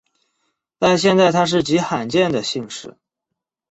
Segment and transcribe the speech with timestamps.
[0.79, 2.97] 在现代它是极罕见的姓氏。